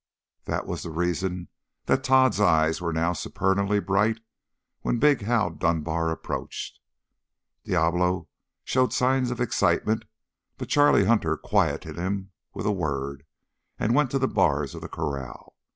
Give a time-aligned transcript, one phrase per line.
[0.45, 1.47] That was the reason
[1.85, 4.19] that Tod's eyes now were supernally bright
[4.81, 6.79] when big Hal Dunbar approached.
[7.65, 8.27] Diablo
[8.63, 10.05] showed signs of excitement,
[10.57, 13.27] but Charlie Hunter quieted him with a word
[13.77, 15.55] and went to the bars of the corral.